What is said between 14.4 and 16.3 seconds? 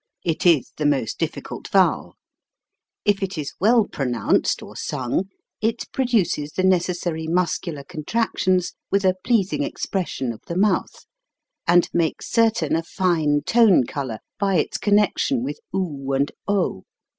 its connection with ob